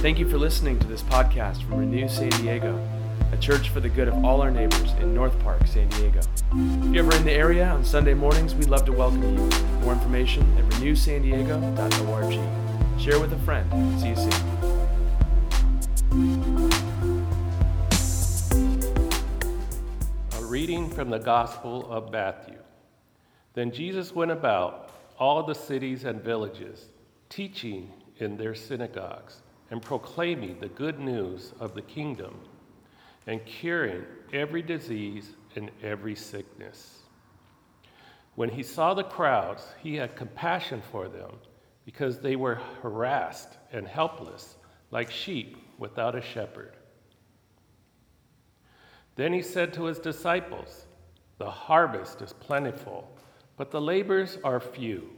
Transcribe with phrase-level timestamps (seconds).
[0.00, 2.82] Thank you for listening to this podcast from Renew San Diego,
[3.32, 6.20] a church for the good of all our neighbors in North Park, San Diego.
[6.54, 9.36] If you're ever in the area on Sunday mornings, we'd love to welcome you.
[9.80, 12.98] More information at renewsandiego.org.
[12.98, 13.70] Share with a friend.
[14.00, 14.32] See you soon.
[20.40, 22.56] A reading from the Gospel of Matthew.
[23.52, 26.86] Then Jesus went about all the cities and villages,
[27.28, 32.34] teaching in their synagogues and proclaiming the good news of the kingdom
[33.26, 37.00] and curing every disease and every sickness.
[38.34, 41.38] When he saw the crowds, he had compassion for them
[41.84, 44.56] because they were harassed and helpless,
[44.90, 46.76] like sheep without a shepherd.
[49.16, 50.86] Then he said to his disciples,
[51.38, 53.10] The harvest is plentiful,
[53.56, 55.10] but the labors are few.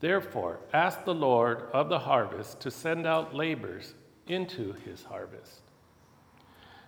[0.00, 3.94] Therefore, ask the Lord of the harvest to send out laborers
[4.26, 5.60] into his harvest.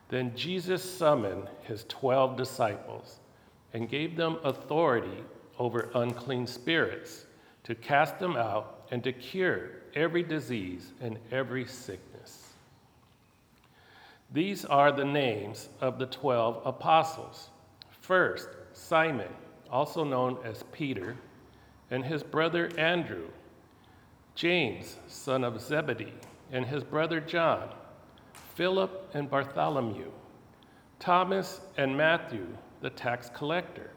[0.08, 3.20] Then Jesus summoned his twelve disciples
[3.74, 5.24] and gave them authority
[5.58, 7.26] over unclean spirits
[7.64, 12.54] to cast them out and to cure every disease and every sickness.
[14.32, 17.50] These are the names of the twelve apostles.
[18.00, 19.28] First, Simon,
[19.70, 21.16] also known as Peter
[21.92, 23.28] and his brother Andrew,
[24.34, 26.14] James, son of Zebedee,
[26.50, 27.68] and his brother John,
[28.54, 30.10] Philip and Bartholomew,
[30.98, 32.46] Thomas and Matthew,
[32.80, 33.90] the tax collector,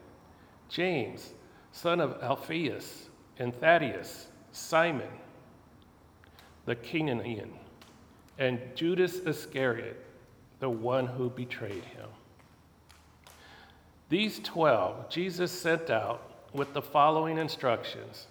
[0.68, 1.32] James,
[1.72, 5.08] son of Alphaeus, and Thaddeus, Simon,
[6.66, 7.52] the Canaanian,
[8.38, 10.04] and Judas Iscariot,
[10.60, 12.08] the one who betrayed him.
[14.10, 18.26] These twelve Jesus sent out with the following instructions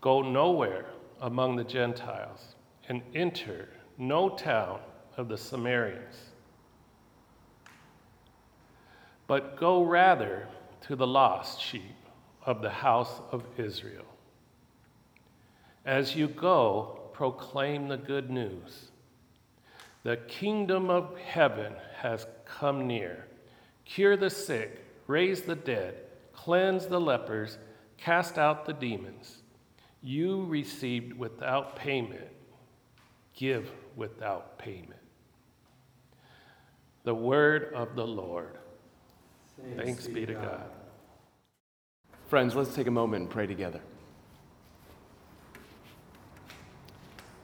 [0.00, 0.86] Go nowhere
[1.20, 2.56] among the Gentiles
[2.88, 4.80] and enter no town
[5.16, 6.16] of the Samaritans,
[9.28, 10.48] but go rather
[10.80, 11.94] to the lost sheep
[12.44, 14.04] of the house of Israel.
[15.84, 18.90] As you go, proclaim the good news.
[20.02, 23.26] The kingdom of heaven has come near.
[23.84, 25.94] Cure the sick, raise the dead
[26.32, 27.58] cleanse the lepers,
[27.96, 29.42] cast out the demons.
[30.02, 32.28] You received without payment,
[33.34, 35.00] give without payment.
[37.04, 38.58] The word of the Lord.
[39.60, 40.44] Thanks, Thanks be to God.
[40.44, 40.70] God.
[42.28, 43.80] Friends, let's take a moment and pray together.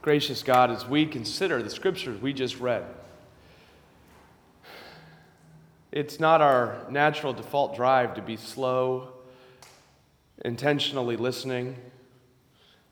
[0.01, 2.85] Gracious God, as we consider the scriptures we just read,
[5.91, 9.09] it's not our natural default drive to be slow,
[10.45, 11.77] intentionally listening,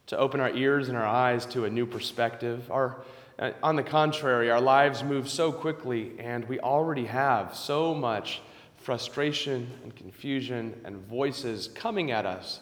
[0.08, 2.72] to open our ears and our eyes to a new perspective.
[2.72, 2.98] Our,
[3.62, 8.42] on the contrary, our lives move so quickly, and we already have so much
[8.78, 12.62] frustration and confusion and voices coming at us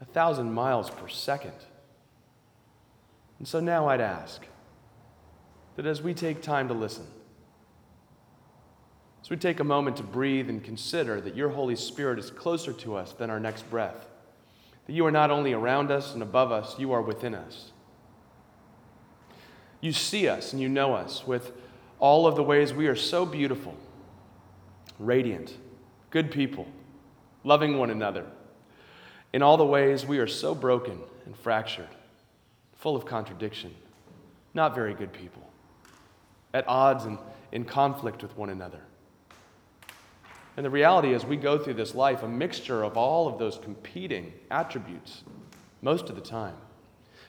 [0.00, 1.52] a thousand miles per second.
[3.38, 4.46] And so now I'd ask
[5.74, 7.06] that as we take time to listen,
[9.26, 12.72] so we take a moment to breathe and consider that your Holy Spirit is closer
[12.74, 14.06] to us than our next breath.
[14.86, 17.72] That you are not only around us and above us, you are within us.
[19.80, 21.50] You see us and you know us with
[21.98, 23.74] all of the ways we are so beautiful,
[25.00, 25.56] radiant,
[26.10, 26.68] good people,
[27.42, 28.26] loving one another.
[29.32, 31.88] In all the ways we are so broken and fractured,
[32.76, 33.74] full of contradiction,
[34.54, 35.50] not very good people,
[36.54, 37.18] at odds and
[37.50, 38.82] in conflict with one another.
[40.56, 43.58] And the reality is, we go through this life a mixture of all of those
[43.58, 45.22] competing attributes
[45.82, 46.56] most of the time.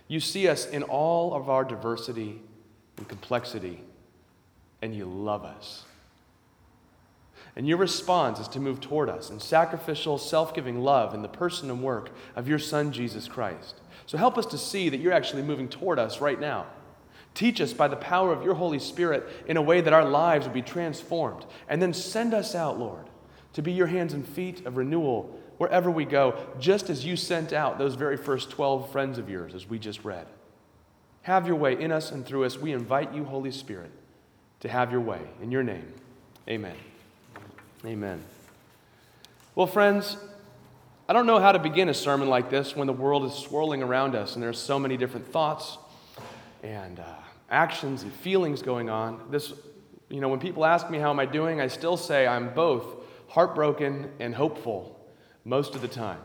[0.07, 2.41] You see us in all of our diversity
[2.95, 3.83] and complexity,
[4.81, 5.83] and you love us.
[7.57, 11.27] And your response is to move toward us in sacrificial, self giving love in the
[11.27, 13.81] person and work of your Son, Jesus Christ.
[14.05, 16.67] So help us to see that you're actually moving toward us right now.
[17.33, 20.47] Teach us by the power of your Holy Spirit in a way that our lives
[20.47, 21.45] will be transformed.
[21.67, 23.05] And then send us out, Lord,
[23.57, 27.51] to be your hands and feet of renewal wherever we go, just as you sent
[27.51, 30.27] out those very first 12 friends of yours, as we just read.
[31.23, 32.59] Have your way in us and through us.
[32.59, 33.89] We invite you, Holy Spirit,
[34.59, 35.21] to have your way.
[35.41, 35.91] In your name,
[36.47, 36.75] amen.
[37.83, 38.23] Amen.
[39.55, 40.17] Well, friends,
[41.09, 43.81] I don't know how to begin a sermon like this when the world is swirling
[43.81, 45.79] around us and there's so many different thoughts
[46.61, 47.05] and uh,
[47.49, 49.19] actions and feelings going on.
[49.31, 49.51] This,
[50.09, 52.96] you know, when people ask me how am I doing, I still say I'm both
[53.27, 54.99] heartbroken and hopeful
[55.43, 56.19] most of the time.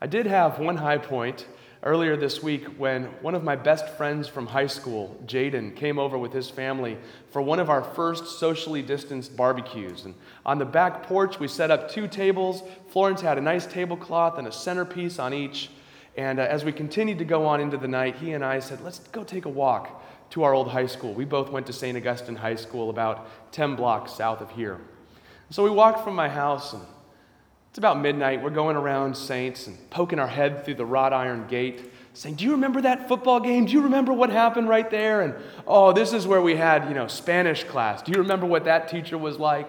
[0.00, 1.46] I did have one high point
[1.82, 6.16] earlier this week when one of my best friends from high school, Jaden, came over
[6.16, 6.96] with his family
[7.30, 10.04] for one of our first socially distanced barbecues.
[10.04, 10.14] And
[10.46, 12.62] on the back porch, we set up two tables.
[12.88, 15.70] Florence had a nice tablecloth and a centerpiece on each.
[16.16, 18.80] And uh, as we continued to go on into the night, he and I said,
[18.82, 21.14] Let's go take a walk to our old high school.
[21.14, 21.96] We both went to St.
[21.96, 24.80] Augustine High School, about 10 blocks south of here.
[25.52, 26.82] So we walked from my house, and
[27.68, 28.42] it's about midnight.
[28.42, 32.44] We're going around Saints and poking our head through the wrought iron gate, saying, Do
[32.44, 33.66] you remember that football game?
[33.66, 35.20] Do you remember what happened right there?
[35.20, 35.34] And
[35.66, 38.00] oh, this is where we had, you know, Spanish class.
[38.00, 39.68] Do you remember what that teacher was like?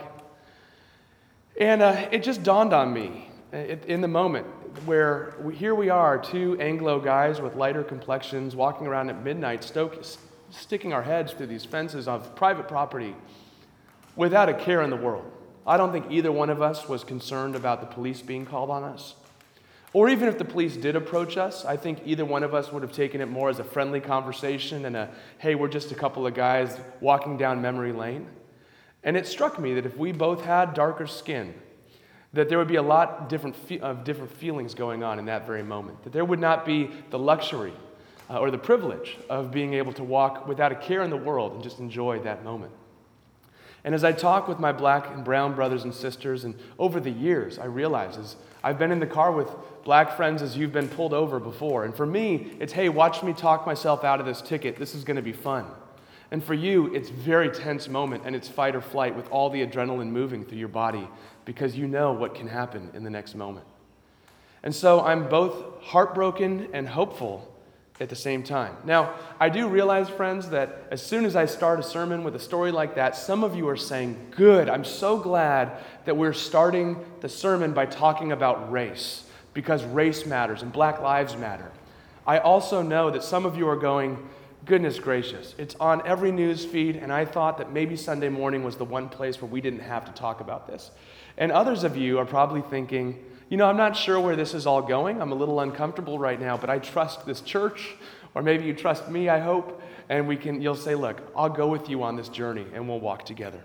[1.60, 4.48] And uh, it just dawned on me in the moment
[4.86, 9.66] where we, here we are, two Anglo guys with lighter complexions walking around at midnight,
[9.66, 10.02] stoke,
[10.50, 13.14] sticking our heads through these fences of private property
[14.16, 15.30] without a care in the world.
[15.66, 18.84] I don't think either one of us was concerned about the police being called on
[18.84, 19.16] us.
[19.94, 22.82] Or even if the police did approach us, I think either one of us would
[22.82, 26.26] have taken it more as a friendly conversation and a, hey, we're just a couple
[26.26, 28.28] of guys walking down memory lane.
[29.04, 31.54] And it struck me that if we both had darker skin,
[32.34, 35.46] that there would be a lot different fe- of different feelings going on in that
[35.46, 36.04] very moment.
[36.04, 37.74] That there would not be the luxury
[38.30, 41.54] uh, or the privilege of being able to walk without a care in the world
[41.54, 42.72] and just enjoy that moment.
[43.84, 47.12] And as I talk with my black and brown brothers and sisters, and over the
[47.12, 49.50] years, I realize as I've been in the car with
[49.84, 51.84] black friends as you've been pulled over before.
[51.84, 54.78] And for me, it's, hey, watch me talk myself out of this ticket.
[54.78, 55.66] This is going to be fun.
[56.32, 59.66] And for you, it's very tense moment and it's fight or flight with all the
[59.66, 61.08] adrenaline moving through your body
[61.46, 63.66] because you know what can happen in the next moment.
[64.64, 67.53] And so I'm both heartbroken and hopeful
[68.00, 68.76] at the same time.
[68.86, 72.40] Now, I do realize, friends, that as soon as I start a sermon with a
[72.40, 75.72] story like that, some of you are saying, Good, I'm so glad
[76.06, 79.24] that we're starting the sermon by talking about race,
[79.54, 81.72] because race matters and black lives matter.
[82.26, 84.18] I also know that some of you are going,
[84.66, 88.78] Goodness gracious, it's on every news feed, and I thought that maybe Sunday morning was
[88.78, 90.90] the one place where we didn't have to talk about this.
[91.38, 93.24] And others of you are probably thinking,
[93.54, 95.22] you know, I'm not sure where this is all going.
[95.22, 97.94] I'm a little uncomfortable right now, but I trust this church,
[98.34, 99.80] or maybe you trust me, I hope,
[100.10, 103.00] and we can you'll say, "Look, I'll go with you on this journey and we'll
[103.00, 103.62] walk together."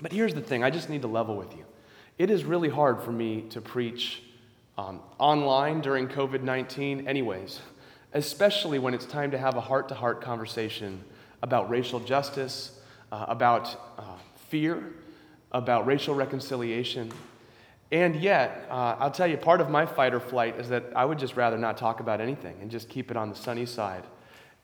[0.00, 1.64] But here's the thing, I just need to level with you.
[2.16, 4.22] It is really hard for me to preach
[4.78, 7.58] um, online during COVID 19, anyways,
[8.12, 11.02] especially when it's time to have a heart to heart conversation
[11.42, 12.78] about racial justice,
[13.10, 14.04] uh, about uh,
[14.48, 14.92] fear,
[15.50, 17.10] about racial reconciliation,
[17.92, 21.04] and yet, uh, I'll tell you, part of my fight or flight is that I
[21.04, 24.04] would just rather not talk about anything and just keep it on the sunny side.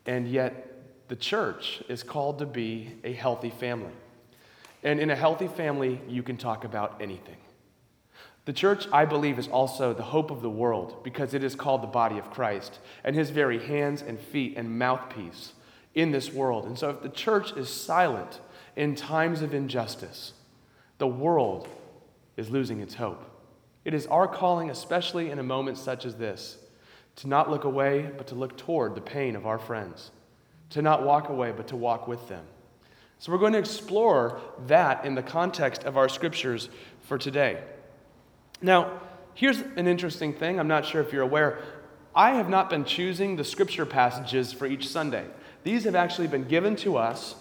[0.06, 3.92] And yet, the church is called to be a healthy family.
[4.82, 7.36] And in a healthy family, you can talk about anything.
[8.46, 11.82] The church, I believe, is also the hope of the world because it is called
[11.82, 15.52] the body of Christ and his very hands and feet and mouthpiece
[15.94, 16.64] in this world.
[16.64, 18.40] And so, if the church is silent
[18.74, 20.32] in times of injustice,
[20.96, 21.68] the world
[22.38, 23.22] is losing its hope.
[23.84, 26.56] It is our calling, especially in a moment such as this,
[27.16, 30.12] to not look away, but to look toward the pain of our friends,
[30.70, 32.44] to not walk away, but to walk with them.
[33.18, 36.68] So, we're going to explore that in the context of our scriptures
[37.02, 37.60] for today.
[38.62, 39.00] Now,
[39.34, 40.60] here's an interesting thing.
[40.60, 41.58] I'm not sure if you're aware.
[42.14, 45.24] I have not been choosing the scripture passages for each Sunday.
[45.64, 47.34] These have actually been given to us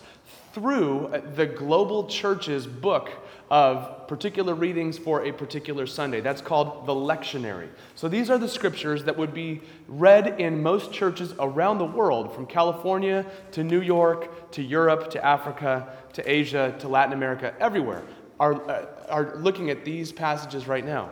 [0.53, 3.11] through the global church's book
[3.49, 6.21] of particular readings for a particular Sunday.
[6.21, 7.69] That's called the lectionary.
[7.95, 12.33] So these are the scriptures that would be read in most churches around the world,
[12.33, 18.03] from California to New York to Europe to Africa to Asia to Latin America, everywhere,
[18.39, 21.09] are, uh, are looking at these passages right now.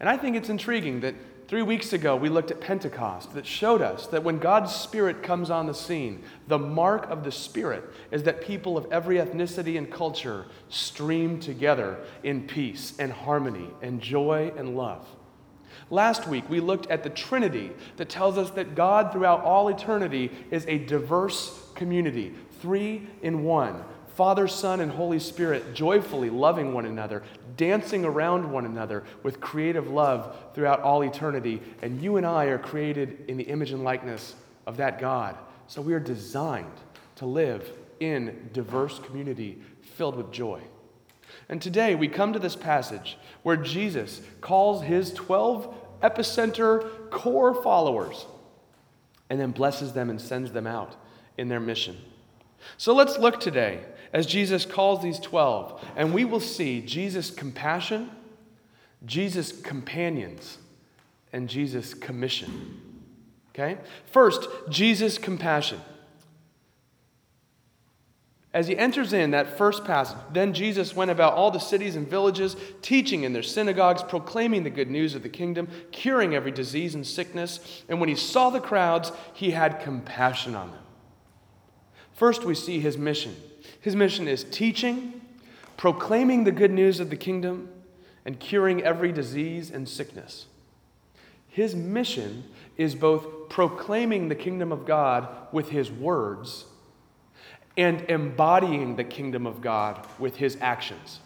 [0.00, 1.14] And I think it's intriguing that
[1.48, 5.48] Three weeks ago, we looked at Pentecost that showed us that when God's Spirit comes
[5.48, 9.90] on the scene, the mark of the Spirit is that people of every ethnicity and
[9.90, 15.06] culture stream together in peace and harmony and joy and love.
[15.88, 20.30] Last week, we looked at the Trinity that tells us that God, throughout all eternity,
[20.50, 23.84] is a diverse community, three in one,
[24.18, 27.22] Father, Son, and Holy Spirit joyfully loving one another,
[27.56, 31.62] dancing around one another with creative love throughout all eternity.
[31.82, 34.34] And you and I are created in the image and likeness
[34.66, 35.36] of that God.
[35.68, 36.66] So we are designed
[37.14, 37.70] to live
[38.00, 39.62] in diverse community
[39.94, 40.62] filled with joy.
[41.48, 48.26] And today we come to this passage where Jesus calls his 12 epicenter core followers
[49.30, 50.96] and then blesses them and sends them out
[51.36, 51.96] in their mission.
[52.78, 58.10] So let's look today as Jesus calls these 12, and we will see Jesus' compassion,
[59.04, 60.58] Jesus' companions,
[61.32, 62.80] and Jesus' commission.
[63.54, 63.78] Okay?
[64.06, 65.80] First, Jesus' compassion.
[68.54, 72.08] As he enters in that first passage, then Jesus went about all the cities and
[72.08, 76.94] villages, teaching in their synagogues, proclaiming the good news of the kingdom, curing every disease
[76.94, 77.60] and sickness.
[77.88, 80.80] And when he saw the crowds, he had compassion on them.
[82.18, 83.36] First, we see his mission.
[83.80, 85.20] His mission is teaching,
[85.76, 87.68] proclaiming the good news of the kingdom,
[88.24, 90.46] and curing every disease and sickness.
[91.46, 92.42] His mission
[92.76, 96.64] is both proclaiming the kingdom of God with his words
[97.76, 101.20] and embodying the kingdom of God with his actions.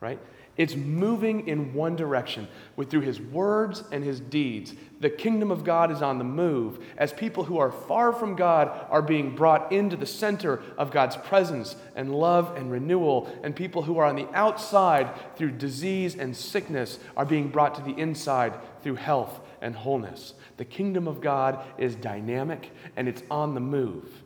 [0.00, 0.20] Right?
[0.56, 2.46] It's moving in one direction
[2.76, 4.72] with through his words and his deeds.
[5.00, 8.86] The kingdom of God is on the move as people who are far from God
[8.88, 13.82] are being brought into the center of God's presence and love and renewal, and people
[13.82, 18.54] who are on the outside through disease and sickness are being brought to the inside
[18.82, 20.34] through health and wholeness.
[20.56, 24.22] The kingdom of God is dynamic and it's on the move.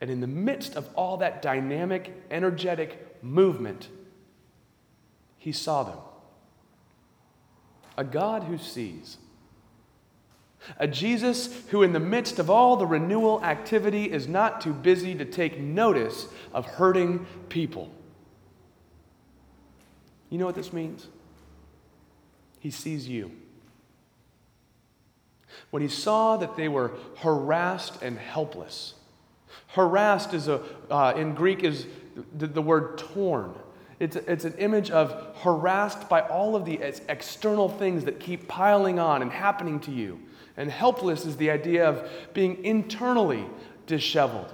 [0.00, 3.88] And in the midst of all that dynamic, energetic movement,
[5.40, 5.98] he saw them.
[7.98, 9.18] A God who sees.
[10.78, 15.16] A Jesus who, in the midst of all the renewal activity, is not too busy
[15.16, 17.90] to take notice of hurting people.
[20.28, 21.08] You know what this means?
[22.60, 23.32] He sees you.
[25.70, 28.94] When he saw that they were harassed and helpless,
[29.68, 31.86] Harassed is a, uh, in Greek is
[32.36, 33.54] the, the word torn.
[34.00, 38.98] It's, it's an image of harassed by all of the external things that keep piling
[38.98, 40.18] on and happening to you.
[40.56, 43.44] And helpless is the idea of being internally
[43.86, 44.52] disheveled.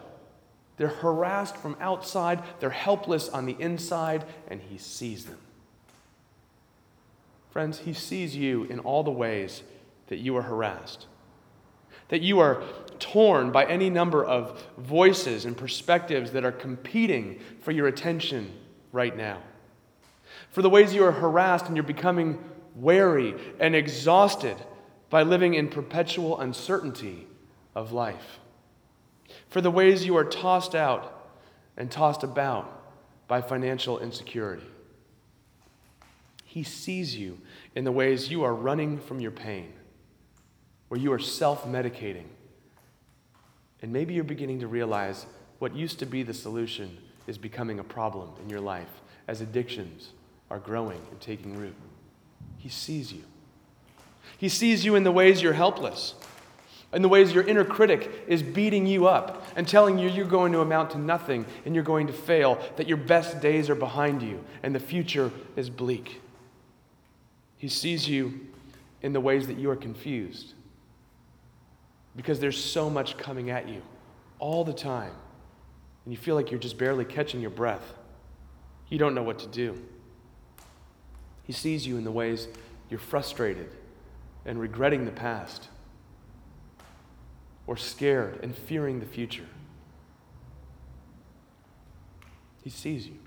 [0.77, 5.39] They're harassed from outside, they're helpless on the inside, and He sees them.
[7.51, 9.63] Friends, He sees you in all the ways
[10.09, 11.07] that you are harassed
[12.09, 12.63] that you are
[13.01, 18.53] torn by any number of voices and perspectives that are competing for your attention
[18.93, 19.43] right now.
[20.51, 22.39] For the ways you are harassed and you're becoming
[22.75, 24.57] weary and exhausted
[25.11, 27.27] by living in perpetual uncertainty
[27.75, 28.39] of life.
[29.49, 31.31] For the ways you are tossed out
[31.77, 32.73] and tossed about
[33.29, 34.67] by financial insecurity.
[36.45, 37.39] He sees you
[37.75, 39.73] in the ways you are running from your pain
[40.89, 42.27] where you are self medicating.
[43.83, 45.27] And maybe you're beginning to realize
[45.59, 50.11] what used to be the solution is becoming a problem in your life as addictions
[50.51, 51.75] are growing and taking root.
[52.59, 53.23] He sees you.
[54.39, 56.15] He sees you in the ways you're helpless,
[56.93, 60.53] in the ways your inner critic is beating you up and telling you you're going
[60.53, 64.23] to amount to nothing and you're going to fail, that your best days are behind
[64.23, 66.21] you and the future is bleak.
[67.59, 68.41] He sees you
[69.03, 70.53] in the ways that you are confused
[72.17, 73.83] because there's so much coming at you
[74.39, 75.13] all the time.
[76.07, 77.83] And you feel like you're just barely catching your breath.
[78.89, 79.83] You don't know what to do.
[81.43, 82.47] He sees you in the ways
[82.89, 83.69] you're frustrated
[84.45, 85.69] and regretting the past,
[87.67, 89.49] or scared and fearing the future.
[92.63, 93.19] He sees you.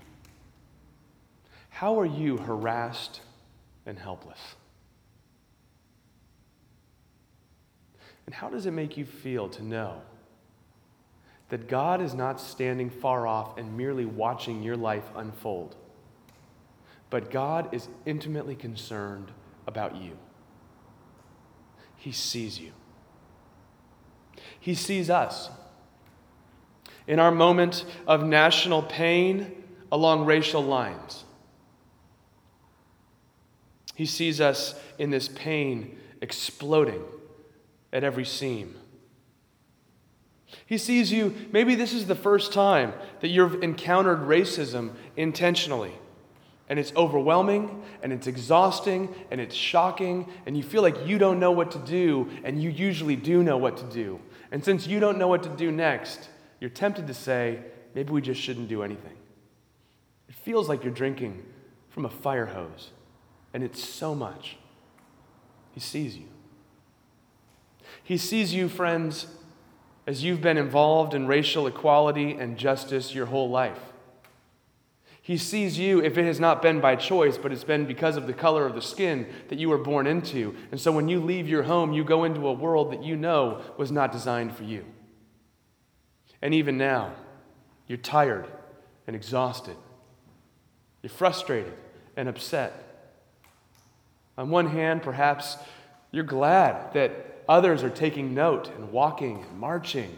[1.68, 3.20] How are you harassed
[3.84, 4.38] and helpless?
[8.24, 10.00] And how does it make you feel to know
[11.50, 15.76] that God is not standing far off and merely watching your life unfold,
[17.10, 19.32] but God is intimately concerned
[19.66, 20.16] about you?
[21.96, 22.72] He sees you,
[24.58, 25.50] He sees us.
[27.06, 31.24] In our moment of national pain along racial lines,
[33.96, 37.02] He sees us in this pain exploding
[37.92, 38.76] at every seam.
[40.66, 45.92] He sees you, maybe this is the first time that you've encountered racism intentionally.
[46.68, 51.40] And it's overwhelming, and it's exhausting, and it's shocking, and you feel like you don't
[51.40, 54.20] know what to do, and you usually do know what to do.
[54.52, 56.28] And since you don't know what to do next,
[56.60, 57.58] you're tempted to say,
[57.94, 59.16] maybe we just shouldn't do anything.
[60.28, 61.44] It feels like you're drinking
[61.88, 62.90] from a fire hose,
[63.52, 64.56] and it's so much.
[65.72, 66.28] He sees you.
[68.04, 69.26] He sees you, friends,
[70.10, 73.78] as you've been involved in racial equality and justice your whole life.
[75.22, 78.26] He sees you if it has not been by choice, but it's been because of
[78.26, 80.56] the color of the skin that you were born into.
[80.72, 83.62] And so when you leave your home, you go into a world that you know
[83.76, 84.84] was not designed for you.
[86.42, 87.12] And even now,
[87.86, 88.48] you're tired
[89.06, 89.76] and exhausted.
[91.02, 91.74] You're frustrated
[92.16, 93.12] and upset.
[94.36, 95.56] On one hand, perhaps
[96.10, 100.16] you're glad that Others are taking note and walking and marching.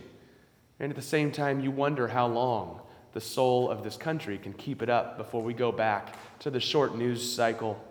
[0.79, 2.83] And at the same time, you wonder how long
[3.15, 6.61] the soul of this country can keep it up before we go back to the
[6.61, 7.83] short news cycle,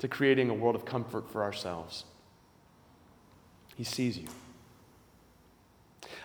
[0.00, 2.02] to creating a world of comfort for ourselves.
[3.76, 4.26] He sees you.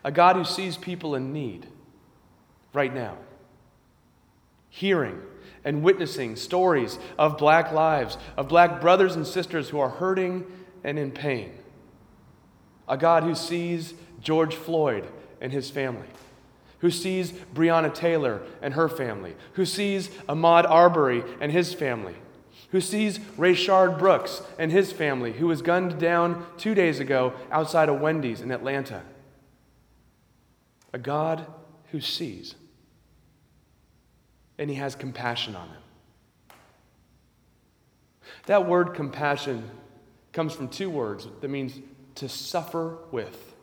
[0.03, 1.67] A God who sees people in need
[2.73, 3.17] right now,
[4.71, 5.21] hearing
[5.63, 10.45] and witnessing stories of black lives, of black brothers and sisters who are hurting
[10.83, 11.51] and in pain.
[12.87, 15.07] A God who sees George Floyd
[15.41, 16.07] and his family,
[16.79, 22.15] who sees Breonna Taylor and her family, who sees Ahmaud Arbery and his family,
[22.71, 27.89] who sees Rayshard Brooks and his family, who was gunned down two days ago outside
[27.89, 29.03] of Wendy's in Atlanta.
[30.91, 31.45] A God
[31.91, 32.55] who sees
[34.57, 35.81] and he has compassion on them.
[38.45, 39.69] That word compassion
[40.31, 41.79] comes from two words that means
[42.15, 43.53] to suffer with.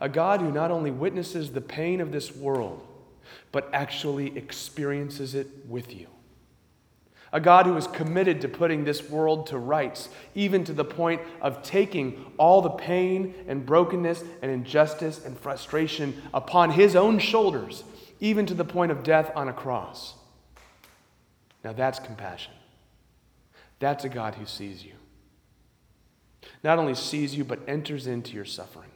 [0.00, 2.86] A God who not only witnesses the pain of this world,
[3.52, 6.06] but actually experiences it with you.
[7.32, 11.20] A God who is committed to putting this world to rights, even to the point
[11.40, 17.82] of taking all the pain and brokenness and injustice and frustration upon his own shoulders
[18.24, 20.14] even to the point of death on a cross.
[21.62, 22.52] Now that's compassion.
[23.80, 24.94] That's a God who sees you.
[26.64, 28.88] Not only sees you, but enters into your suffering.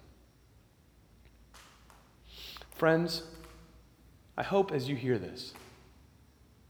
[2.74, 3.22] Friends,
[4.38, 5.52] I hope as you hear this,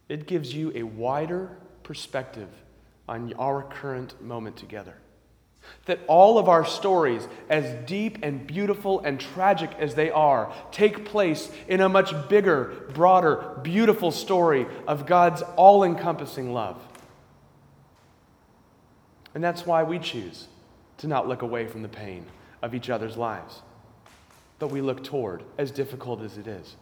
[0.08, 2.48] it gives you a wider perspective
[3.08, 4.94] on our current moment together.
[5.84, 11.04] That all of our stories, as deep and beautiful and tragic as they are, take
[11.04, 16.82] place in a much bigger, broader, beautiful story of God's all encompassing love.
[19.34, 20.48] And that's why we choose
[20.98, 22.24] to not look away from the pain
[22.62, 23.62] of each other's lives,
[24.58, 26.76] but we look toward, as difficult as it is.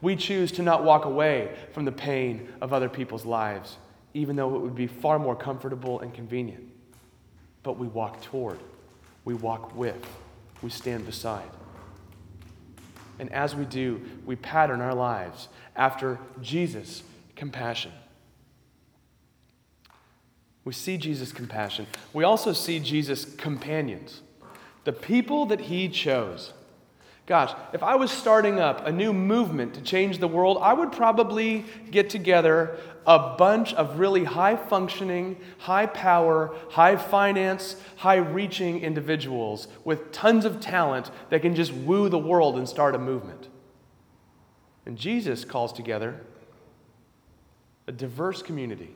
[0.00, 3.78] We choose to not walk away from the pain of other people's lives,
[4.14, 6.72] even though it would be far more comfortable and convenient
[7.62, 8.58] but we walk toward,
[9.24, 10.04] we walk with,
[10.62, 11.48] we stand beside.
[13.18, 17.02] And as we do, we pattern our lives after Jesus'
[17.36, 17.92] compassion.
[20.64, 21.86] We see Jesus' compassion.
[22.12, 24.22] We also see Jesus' companions,
[24.84, 26.52] the people that he chose.
[27.26, 30.92] Gosh, if I was starting up a new movement to change the world, I would
[30.92, 38.80] probably get together a bunch of really high functioning, high power, high finance, high reaching
[38.80, 43.48] individuals with tons of talent that can just woo the world and start a movement.
[44.84, 46.20] And Jesus calls together
[47.86, 48.94] a diverse community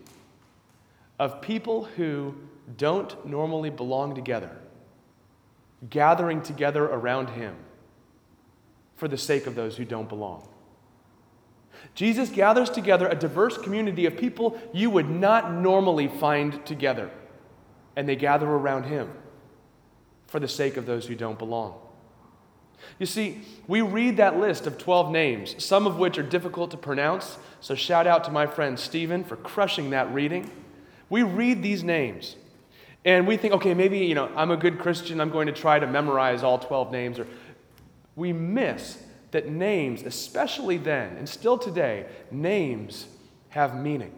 [1.18, 2.34] of people who
[2.76, 4.50] don't normally belong together,
[5.88, 7.56] gathering together around Him
[8.96, 10.48] for the sake of those who don't belong.
[11.94, 17.10] Jesus gathers together a diverse community of people you would not normally find together,
[17.94, 19.10] and they gather around him
[20.26, 21.78] for the sake of those who don't belong.
[22.98, 26.76] You see, we read that list of 12 names, some of which are difficult to
[26.76, 30.50] pronounce, so shout out to my friend Stephen for crushing that reading.
[31.08, 32.36] We read these names,
[33.04, 35.78] and we think, okay, maybe, you know, I'm a good Christian, I'm going to try
[35.78, 37.26] to memorize all 12 names, or
[38.16, 43.06] we miss that names, especially then and still today, names
[43.50, 44.12] have meaning.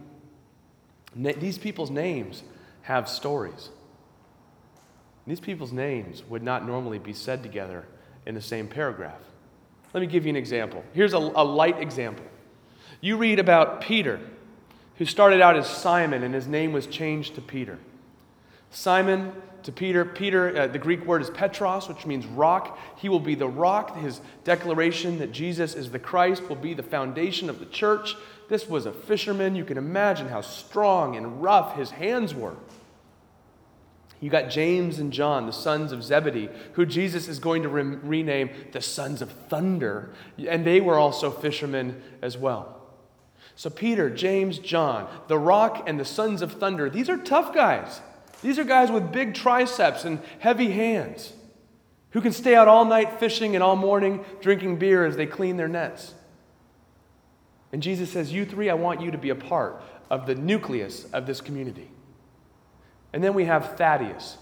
[1.15, 2.43] Na- these people's names
[2.83, 3.71] have stories.
[5.27, 7.85] These people's names would not normally be said together
[8.25, 9.21] in the same paragraph.
[9.93, 10.85] Let me give you an example.
[10.93, 12.25] Here's a, a light example.
[13.01, 14.21] You read about Peter,
[14.99, 17.79] who started out as Simon and his name was changed to Peter.
[18.71, 19.33] Simon
[19.63, 20.05] to Peter.
[20.05, 22.79] Peter, uh, the Greek word is Petros, which means rock.
[22.97, 23.97] He will be the rock.
[23.97, 28.17] His declaration that Jesus is the Christ will be the foundation of the church.
[28.49, 29.55] This was a fisherman.
[29.55, 32.57] You can imagine how strong and rough his hands were.
[34.21, 37.83] You got James and John, the sons of Zebedee, who Jesus is going to re-
[37.83, 42.78] rename the sons of thunder, and they were also fishermen as well.
[43.59, 48.01] So, Peter, James, John, the rock, and the sons of thunder, these are tough guys.
[48.41, 51.33] These are guys with big triceps and heavy hands
[52.11, 55.57] who can stay out all night fishing and all morning drinking beer as they clean
[55.57, 56.15] their nets.
[57.73, 61.07] And Jesus says, You three, I want you to be a part of the nucleus
[61.13, 61.91] of this community.
[63.13, 64.39] And then we have Thaddeus.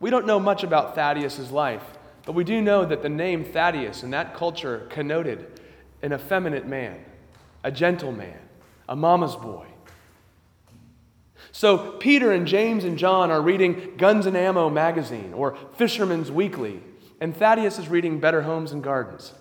[0.00, 1.84] We don't know much about Thaddeus' life,
[2.24, 5.60] but we do know that the name Thaddeus in that culture connoted
[6.00, 7.04] an effeminate man,
[7.62, 8.38] a gentleman,
[8.88, 9.66] a mama's boy.
[11.52, 16.82] So Peter and James and John are reading Guns and Ammo magazine or Fisherman's Weekly,
[17.20, 19.32] and Thaddeus is reading Better Homes and Gardens.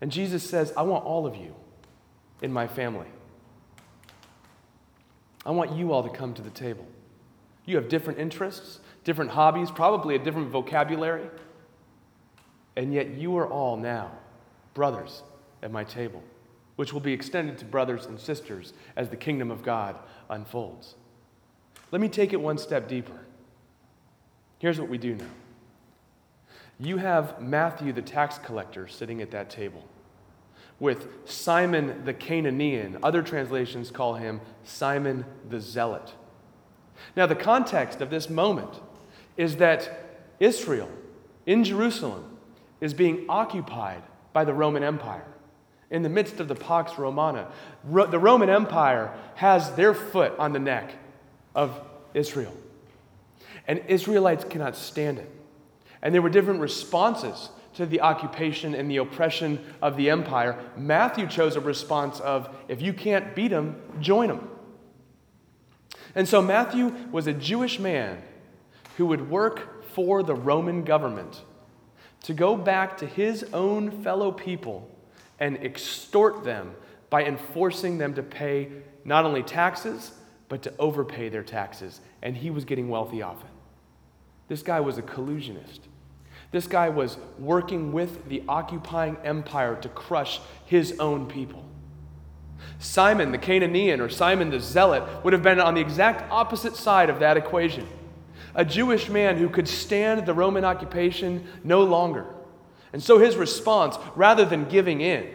[0.00, 1.54] And Jesus says, I want all of you
[2.40, 3.06] in my family.
[5.44, 6.86] I want you all to come to the table.
[7.64, 11.28] You have different interests, different hobbies, probably a different vocabulary,
[12.76, 14.10] and yet you are all now
[14.74, 15.22] brothers
[15.62, 16.22] at my table,
[16.82, 19.94] which will be extended to brothers and sisters as the kingdom of God
[20.28, 20.96] unfolds.
[21.92, 23.20] Let me take it one step deeper.
[24.58, 25.30] Here's what we do know
[26.80, 29.84] you have Matthew the tax collector sitting at that table
[30.80, 32.98] with Simon the Canaanian.
[33.00, 36.14] Other translations call him Simon the Zealot.
[37.14, 38.80] Now, the context of this moment
[39.36, 40.90] is that Israel
[41.46, 42.38] in Jerusalem
[42.80, 45.28] is being occupied by the Roman Empire.
[45.92, 47.48] In the midst of the Pax Romana,
[47.84, 50.90] Ro- the Roman Empire has their foot on the neck
[51.54, 51.78] of
[52.14, 52.54] Israel.
[53.68, 55.30] And Israelites cannot stand it.
[56.00, 60.58] And there were different responses to the occupation and the oppression of the empire.
[60.78, 64.48] Matthew chose a response of if you can't beat them, join them.
[66.14, 68.22] And so Matthew was a Jewish man
[68.96, 71.42] who would work for the Roman government
[72.22, 74.88] to go back to his own fellow people
[75.38, 76.74] and extort them
[77.10, 78.70] by enforcing them to pay
[79.04, 80.12] not only taxes,
[80.48, 82.00] but to overpay their taxes.
[82.22, 83.50] And he was getting wealthy it.
[84.48, 85.80] This guy was a collusionist.
[86.50, 91.64] This guy was working with the occupying empire to crush his own people.
[92.78, 97.08] Simon the Canaanian or Simon the Zealot would have been on the exact opposite side
[97.10, 97.88] of that equation.
[98.54, 102.26] A Jewish man who could stand the Roman occupation no longer.
[102.92, 105.26] And so his response, rather than giving in,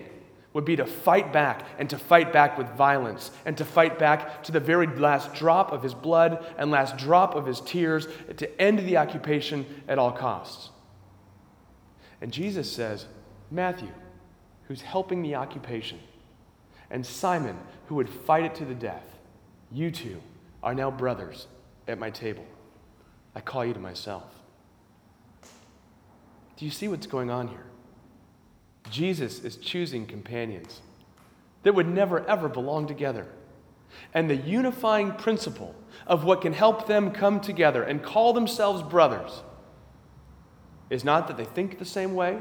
[0.54, 4.43] would be to fight back and to fight back with violence and to fight back
[4.43, 8.62] to the very last drop of his blood and last drop of his tears to
[8.62, 10.70] end the occupation at all costs.
[12.22, 13.06] And Jesus says,
[13.52, 13.91] Matthew,
[14.67, 16.00] who's helping the occupation,
[16.89, 19.06] and Simon, who would fight it to the death,
[19.72, 20.22] you two
[20.63, 21.48] are now brothers
[21.88, 22.46] at my table.
[23.36, 24.37] I call you to myself.
[26.58, 27.65] Do you see what's going on here?
[28.89, 30.82] Jesus is choosing companions
[31.63, 33.28] that would never, ever belong together.
[34.13, 39.43] And the unifying principle of what can help them come together and call themselves brothers
[40.89, 42.39] is not that they think the same way,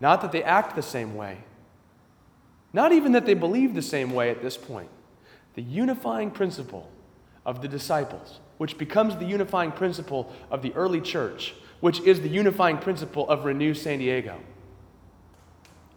[0.00, 1.38] not that they act the same way,
[2.72, 4.88] not even that they believe the same way at this point.
[5.54, 6.90] The unifying principle
[7.46, 12.28] of the disciples, which becomes the unifying principle of the early church, which is the
[12.30, 14.40] unifying principle of Renew San Diego,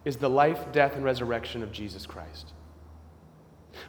[0.03, 2.51] is the life, death, and resurrection of Jesus Christ.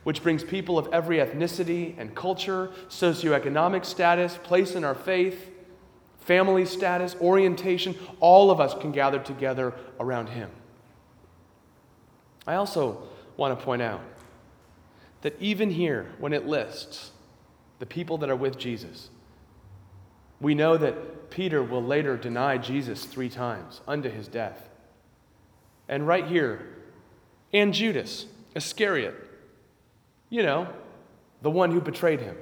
[0.04, 5.50] Which brings people of every ethnicity and culture, socioeconomic status, place in our faith,
[6.20, 10.50] family status, orientation, all of us can gather together around Him.
[12.46, 14.02] I also want to point out
[15.22, 17.10] that even here, when it lists
[17.80, 19.10] the people that are with Jesus,
[20.40, 24.68] we know that Peter will later deny Jesus three times unto his death.
[25.88, 26.66] And right here,
[27.52, 29.14] and Judas, Iscariot,
[30.30, 30.68] you know,
[31.42, 32.36] the one who betrayed him.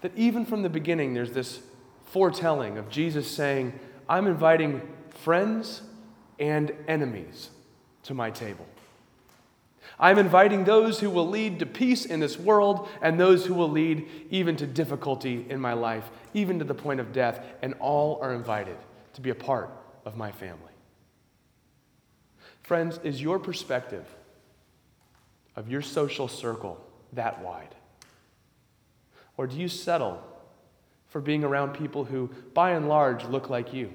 [0.00, 1.60] That even from the beginning, there's this
[2.06, 3.78] foretelling of Jesus saying,
[4.08, 5.82] I'm inviting friends
[6.38, 7.50] and enemies
[8.04, 8.66] to my table.
[9.98, 13.70] I'm inviting those who will lead to peace in this world and those who will
[13.70, 18.18] lead even to difficulty in my life, even to the point of death, and all
[18.20, 18.76] are invited
[19.14, 19.70] to be a part
[20.04, 20.72] of my family.
[22.62, 24.06] Friends, is your perspective
[25.54, 27.74] of your social circle that wide?
[29.36, 30.22] Or do you settle
[31.08, 33.92] for being around people who, by and large, look like you,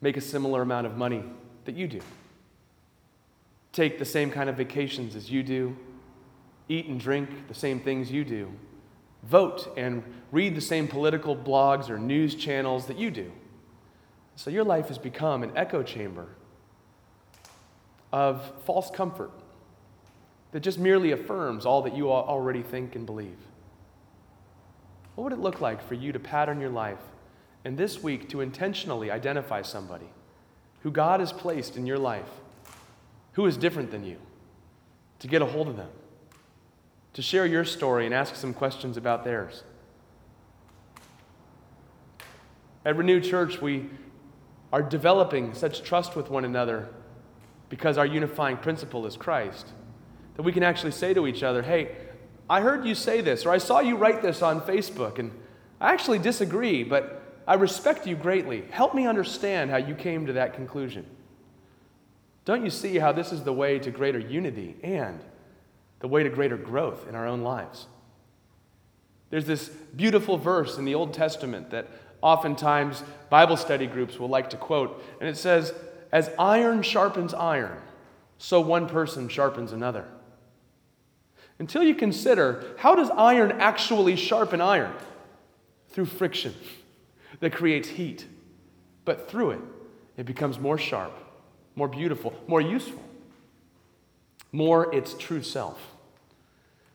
[0.00, 1.22] make a similar amount of money
[1.66, 2.00] that you do,
[3.72, 5.76] take the same kind of vacations as you do,
[6.68, 8.50] eat and drink the same things you do,
[9.22, 10.02] vote and
[10.32, 13.30] read the same political blogs or news channels that you do.
[14.36, 16.28] So your life has become an echo chamber
[18.12, 19.30] of false comfort
[20.52, 23.36] that just merely affirms all that you already think and believe.
[25.14, 26.98] What would it look like for you to pattern your life
[27.64, 30.08] and this week to intentionally identify somebody
[30.82, 32.30] who God has placed in your life
[33.32, 34.18] who is different than you,
[35.20, 35.90] to get a hold of them,
[37.12, 39.62] to share your story and ask some questions about theirs?
[42.84, 43.90] At Renew Church, we
[44.72, 46.88] are developing such trust with one another
[47.68, 49.66] because our unifying principle is Christ
[50.36, 51.94] that we can actually say to each other, hey,
[52.48, 55.30] I heard you say this, or I saw you write this on Facebook, and
[55.80, 58.64] I actually disagree, but I respect you greatly.
[58.70, 61.04] Help me understand how you came to that conclusion.
[62.50, 65.20] Don't you see how this is the way to greater unity and
[66.00, 67.86] the way to greater growth in our own lives?
[69.30, 71.86] There's this beautiful verse in the Old Testament that
[72.20, 75.72] oftentimes Bible study groups will like to quote, and it says,
[76.10, 77.78] As iron sharpens iron,
[78.38, 80.08] so one person sharpens another.
[81.60, 84.92] Until you consider how does iron actually sharpen iron?
[85.90, 86.56] Through friction
[87.38, 88.26] that creates heat.
[89.04, 89.60] But through it,
[90.16, 91.12] it becomes more sharp,
[91.80, 93.02] more beautiful, more useful,
[94.52, 95.80] more its true self.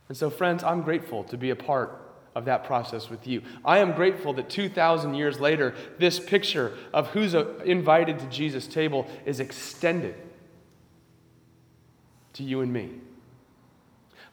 [0.09, 2.03] And so, friends, I'm grateful to be a part
[2.35, 3.41] of that process with you.
[3.65, 9.07] I am grateful that 2,000 years later, this picture of who's invited to Jesus' table
[9.25, 10.13] is extended
[12.33, 12.91] to you and me.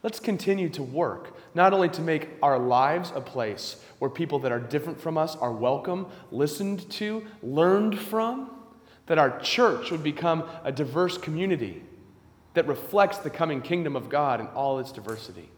[0.03, 4.53] Let's continue to work, not only to make our lives a place where people that
[4.53, 8.51] are different from us are welcome, listened to, learned from,
[9.07, 11.83] that our church would become a diverse community
[12.55, 15.49] that reflects the coming kingdom of God in all its diversity.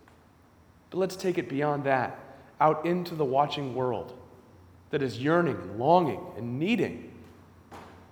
[0.91, 2.19] But let's take it beyond that,
[2.61, 4.17] out into the watching world
[4.91, 7.13] that is yearning and longing and needing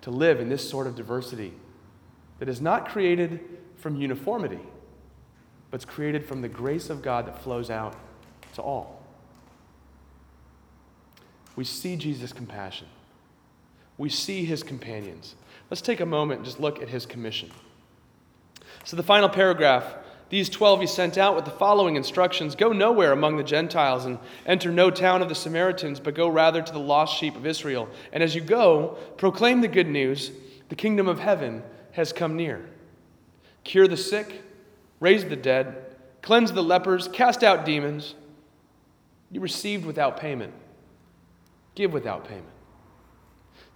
[0.01, 1.53] to live in this sort of diversity
[2.40, 3.40] that is not created
[3.77, 4.59] from uniformity
[5.73, 7.97] but it's created from the grace of God that flows out
[8.55, 9.03] to all.
[11.57, 12.88] We see Jesus' compassion.
[13.99, 15.35] We see his companions.
[15.71, 17.51] Let's take a moment and just look at his commission.
[18.85, 19.95] So, the final paragraph
[20.33, 24.19] these twelve he sent out with the following instructions Go nowhere among the Gentiles and
[24.47, 27.87] enter no town of the Samaritans, but go rather to the lost sheep of Israel.
[28.15, 30.31] And as you go, proclaim the good news
[30.71, 32.65] the kingdom of heaven has come near.
[33.63, 34.41] Cure the sick
[35.01, 38.15] raise the dead, cleanse the lepers, cast out demons.
[39.31, 40.55] You received without payment.
[41.75, 42.52] Give without payment.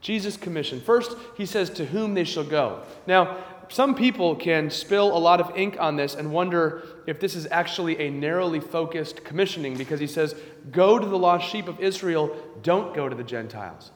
[0.06, 0.80] Jesus' commission.
[0.80, 2.82] First, he says to whom they shall go.
[3.08, 3.38] Now,
[3.68, 7.48] some people can spill a lot of ink on this and wonder if this is
[7.50, 10.36] actually a narrowly focused commissioning because he says,
[10.70, 13.90] Go to the lost sheep of Israel, don't go to the Gentiles.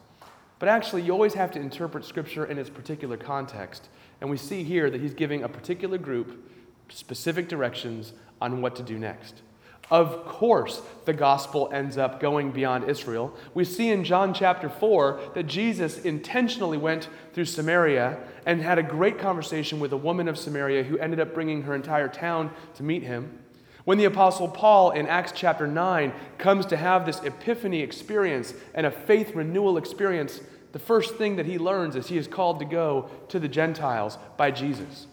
[0.58, 3.88] But actually, you always have to interpret Scripture in its particular context.
[4.20, 6.52] And we see here that he's giving a particular group
[6.88, 9.42] specific directions on what to do next.
[9.90, 13.34] Of course, the gospel ends up going beyond Israel.
[13.54, 18.84] We see in John chapter 4 that Jesus intentionally went through Samaria and had a
[18.84, 22.84] great conversation with a woman of Samaria who ended up bringing her entire town to
[22.84, 23.40] meet him.
[23.84, 28.86] When the Apostle Paul in Acts chapter 9 comes to have this epiphany experience and
[28.86, 32.64] a faith renewal experience, the first thing that he learns is he is called to
[32.64, 35.08] go to the Gentiles by Jesus.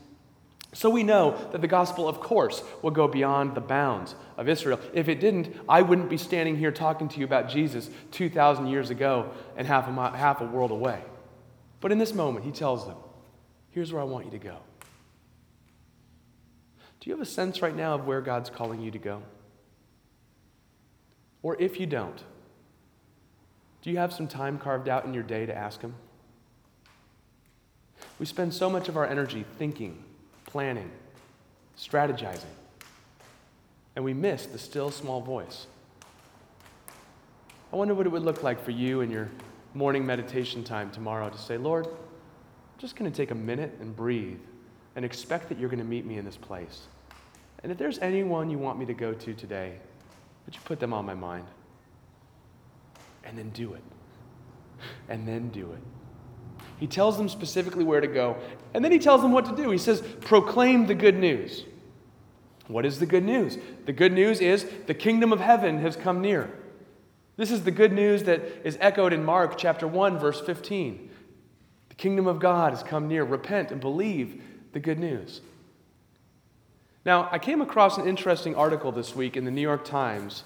[0.78, 4.80] So we know that the gospel, of course, will go beyond the bounds of Israel.
[4.94, 8.92] If it didn't, I wouldn't be standing here talking to you about Jesus 2,000 years
[8.92, 11.02] ago and half a, half a world away.
[11.82, 12.96] But in this moment, he tells them,
[13.72, 14.58] Here's where I want you to go.
[17.00, 19.24] Do you have a sense right now of where God's calling you to go?
[21.42, 22.24] Or if you don't,
[23.82, 25.96] do you have some time carved out in your day to ask Him?
[28.20, 30.04] We spend so much of our energy thinking
[30.58, 30.90] planning,
[31.78, 32.46] strategizing,
[33.96, 35.68] and we miss the still small voice.
[37.72, 39.30] I wonder what it would look like for you in your
[39.76, 43.96] morning meditation time tomorrow to say, Lord, I'm just going to take a minute and
[43.96, 44.40] breathe
[44.96, 46.88] and expect that you're going to meet me in this place.
[47.62, 49.78] And if there's anyone you want me to go to today,
[50.48, 51.46] would you put them on my mind?
[53.24, 53.84] And then do it.
[55.08, 55.97] And then do it.
[56.80, 58.38] He tells them specifically where to go,
[58.74, 59.72] and then he tells them what to do.
[59.72, 61.66] He says, proclaim the good news.
[62.68, 63.58] What is the good news?
[63.86, 66.52] The good news is the kingdom of heaven has come near.
[67.38, 71.10] This is the good news that is echoed in Mark chapter 1 verse 15.
[71.90, 73.24] The kingdom of God has come near.
[73.24, 74.42] Repent and believe
[74.74, 75.42] the good news.
[77.06, 80.44] Now, I came across an interesting article this week in the New York Times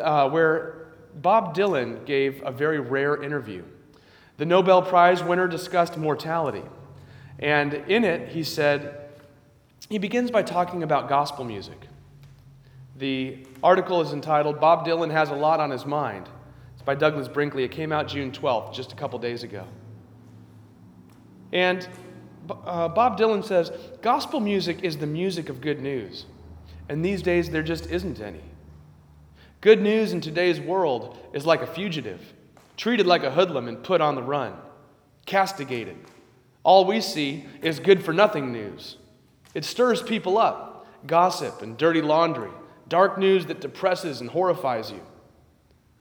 [0.00, 3.62] uh, where Bob Dylan gave a very rare interview.
[4.36, 6.62] The Nobel Prize winner discussed mortality.
[7.38, 9.06] And in it, he said,
[9.88, 11.86] he begins by talking about gospel music.
[12.96, 16.28] The article is entitled Bob Dylan Has a Lot on His Mind.
[16.74, 17.62] It's by Douglas Brinkley.
[17.64, 19.64] It came out June 12th, just a couple days ago.
[21.52, 21.86] And
[22.50, 23.70] uh, Bob Dylan says,
[24.02, 26.26] Gospel music is the music of good news.
[26.88, 28.42] And these days, there just isn't any.
[29.60, 32.32] Good news in today's world is like a fugitive
[32.76, 34.54] treated like a hoodlum and put on the run,
[35.24, 35.96] castigated.
[36.62, 38.96] All we see is good for nothing news.
[39.54, 42.50] It stirs people up, gossip and dirty laundry,
[42.88, 45.00] dark news that depresses and horrifies you.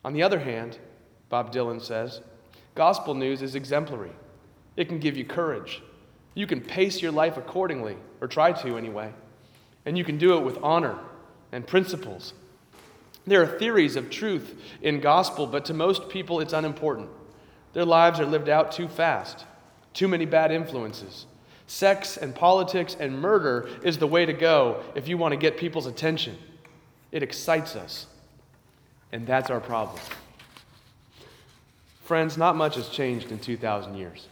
[0.04, 0.78] On the other hand,
[1.30, 2.22] Bob Dylan says,
[2.76, 4.12] gospel news is exemplary.
[4.76, 5.82] It can give you courage.
[6.34, 9.14] You can pace your life accordingly, or try to anyway.
[9.86, 11.00] And you can do it with honor
[11.52, 12.34] and principles.
[13.28, 17.10] There are theories of truth in gospel, but to most people it's unimportant.
[17.74, 19.46] Their lives are lived out too fast,
[19.94, 21.26] too many bad influences.
[21.68, 25.58] Sex and politics and murder is the way to go if you want to get
[25.58, 26.38] people's attention.
[27.12, 28.06] It excites us.
[29.12, 30.00] And that's our problem.
[32.04, 34.28] Friends, not much has changed in 2,000 years.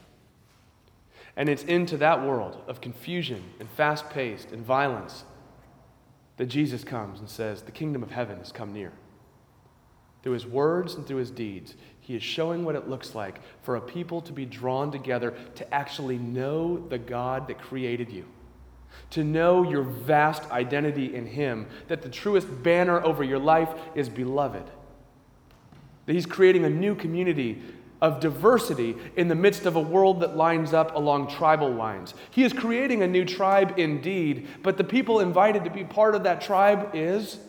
[1.35, 5.23] And it's into that world of confusion and fast paced and violence
[6.37, 8.91] that Jesus comes and says, The kingdom of heaven has come near.
[10.23, 13.75] Through his words and through his deeds, he is showing what it looks like for
[13.75, 18.25] a people to be drawn together to actually know the God that created you,
[19.11, 24.07] to know your vast identity in him, that the truest banner over your life is
[24.07, 24.63] beloved,
[26.05, 27.61] that he's creating a new community
[28.03, 32.13] of diversity in the midst of a world that lines up along tribal lines.
[32.31, 36.23] He is creating a new tribe indeed, but the people invited to be part of
[36.23, 37.39] that tribe is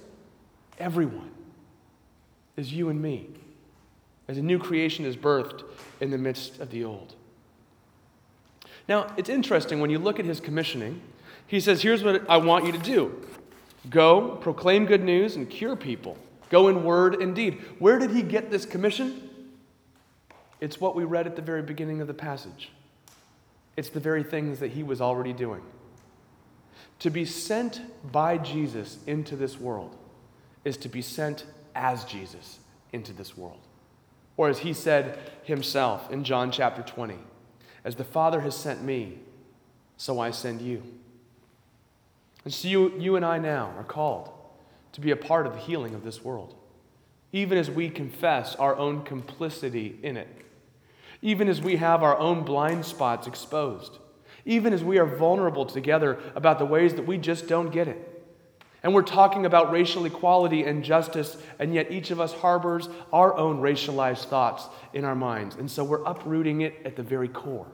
[0.79, 1.33] everyone,
[2.57, 3.31] is you and me,
[4.29, 5.65] as a new creation is birthed
[6.01, 7.17] in the midst of the old.
[8.89, 11.01] Now, it's interesting when you look at his commissioning,
[11.49, 13.27] he says, Here's what I want you to do
[13.91, 16.17] go, proclaim good news, and cure people.
[16.49, 17.61] Go in word and deed.
[17.81, 19.31] Where did he get this commission?
[20.61, 22.71] It's what we read at the very beginning of the passage.
[23.77, 25.63] It's the very things that he was already doing.
[27.01, 27.81] To be sent
[28.13, 29.97] by Jesus into this world
[30.65, 32.61] is to be sent as Jesus
[32.93, 33.61] into this world.
[34.37, 37.19] Or as he said himself in John chapter 20,
[37.85, 39.19] as the Father has sent me,
[39.97, 40.83] so I send you.
[42.45, 44.31] And so you, you and I now are called
[44.93, 46.55] to be a part of the healing of this world,
[47.33, 50.44] even as we confess our own complicity in it
[51.25, 53.97] even as we have our own blind spots exposed,
[54.45, 58.11] even as we are vulnerable together about the ways that we just don't get it.
[58.83, 63.35] And we're talking about racial equality and justice, and yet each of us harbors our
[63.39, 65.57] own racialized thoughts in our minds.
[65.57, 67.73] And so we're uprooting it at the very core.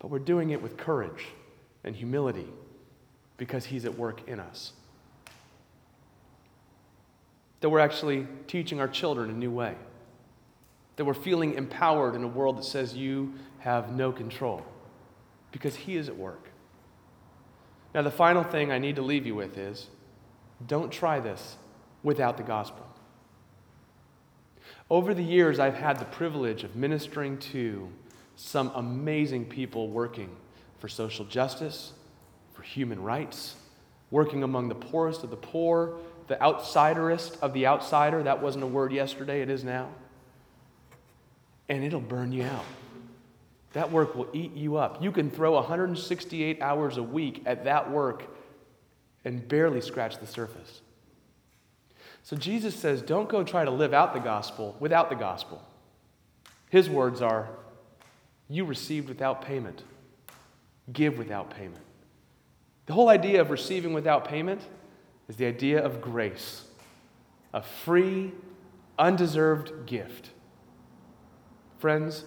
[0.00, 1.26] But we're doing it with courage
[1.84, 2.48] and humility
[3.36, 4.72] because He's at work in us.
[7.60, 9.76] That we're actually teaching our children a new way
[10.96, 14.64] that we're feeling empowered in a world that says you have no control
[15.50, 16.48] because He is at work.
[17.94, 19.88] Now, the final thing I need to leave you with is
[20.66, 21.56] don't try this
[22.02, 22.86] without the gospel.
[24.90, 27.88] Over the years, I've had the privilege of ministering to
[28.36, 30.34] some amazing people working
[30.78, 31.92] for social justice,
[32.52, 33.54] for human rights,
[34.10, 38.22] working among the poorest of the poor, the outsiderist of the outsider.
[38.22, 39.88] That wasn't a word yesterday, it is now
[41.68, 42.64] and it'll burn you out.
[43.72, 45.02] That work will eat you up.
[45.02, 48.24] You can throw 168 hours a week at that work
[49.24, 50.80] and barely scratch the surface.
[52.22, 55.62] So Jesus says, don't go try to live out the gospel without the gospel.
[56.70, 57.48] His words are,
[58.48, 59.82] you received without payment,
[60.92, 61.82] give without payment.
[62.86, 64.60] The whole idea of receiving without payment
[65.28, 66.64] is the idea of grace,
[67.52, 68.32] a free,
[68.98, 70.30] undeserved gift.
[71.84, 72.24] Friends,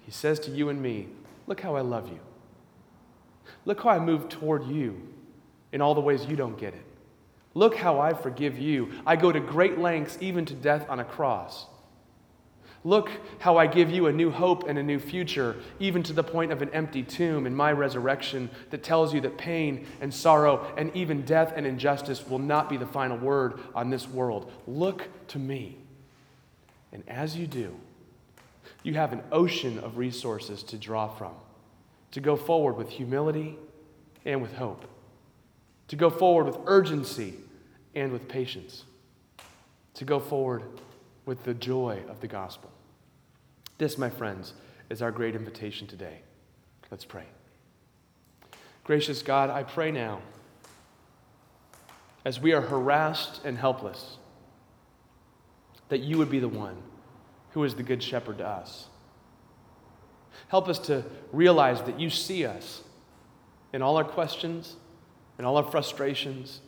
[0.00, 1.08] he says to you and me,
[1.46, 2.20] Look how I love you.
[3.66, 4.98] Look how I move toward you
[5.72, 6.86] in all the ways you don't get it.
[7.52, 8.92] Look how I forgive you.
[9.04, 11.66] I go to great lengths, even to death on a cross.
[12.82, 16.24] Look how I give you a new hope and a new future, even to the
[16.24, 20.72] point of an empty tomb in my resurrection that tells you that pain and sorrow
[20.78, 24.50] and even death and injustice will not be the final word on this world.
[24.66, 25.76] Look to me.
[26.90, 27.78] And as you do,
[28.82, 31.32] you have an ocean of resources to draw from,
[32.12, 33.56] to go forward with humility
[34.24, 34.84] and with hope,
[35.88, 37.34] to go forward with urgency
[37.94, 38.84] and with patience,
[39.94, 40.62] to go forward
[41.26, 42.70] with the joy of the gospel.
[43.78, 44.54] This, my friends,
[44.90, 46.20] is our great invitation today.
[46.90, 47.24] Let's pray.
[48.84, 50.20] Gracious God, I pray now,
[52.24, 54.18] as we are harassed and helpless,
[55.88, 56.76] that you would be the one
[57.54, 58.88] who is the Good Shepherd to us.
[60.48, 62.82] Help us to realize that you see us
[63.72, 64.76] in all our questions,
[65.38, 66.60] in all our frustrations,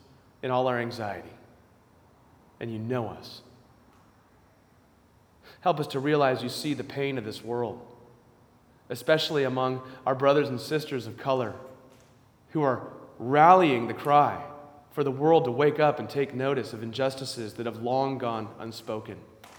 [0.42, 1.32] in all our anxiety,
[2.60, 3.42] and you know us.
[5.60, 7.84] Help us to realize you see the pain of this world,
[8.88, 11.52] especially among our brothers and sisters of color
[12.50, 14.40] who are rallying the cry
[14.92, 18.48] for the world to wake up and take notice of injustices that have long gone
[18.60, 19.16] unspoken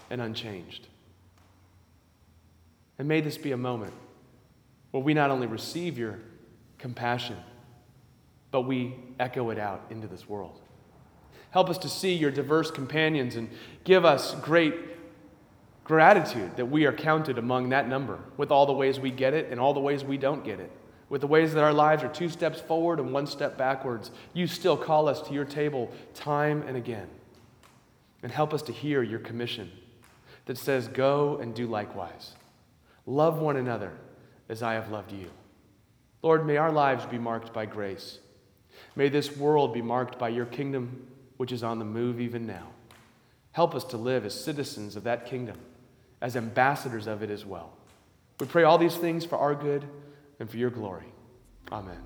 [0.08, 0.88] and unchanged.
[2.98, 3.94] And may this be a moment
[4.90, 6.18] where we not only receive your
[6.78, 7.36] compassion,
[8.50, 10.60] but we echo it out into this world.
[11.50, 13.48] Help us to see your diverse companions and
[13.84, 14.74] give us great
[15.84, 19.50] gratitude that we are counted among that number with all the ways we get it
[19.50, 20.70] and all the ways we don't get it.
[21.08, 24.46] With the ways that our lives are two steps forward and one step backwards, you
[24.46, 27.08] still call us to your table time and again.
[28.22, 29.70] And help us to hear your commission
[30.44, 32.34] that says, Go and do likewise.
[33.08, 33.90] Love one another
[34.50, 35.30] as I have loved you.
[36.20, 38.18] Lord, may our lives be marked by grace.
[38.96, 41.06] May this world be marked by your kingdom,
[41.38, 42.68] which is on the move even now.
[43.52, 45.56] Help us to live as citizens of that kingdom,
[46.20, 47.72] as ambassadors of it as well.
[48.40, 49.86] We pray all these things for our good
[50.38, 51.06] and for your glory.
[51.72, 51.96] Amen.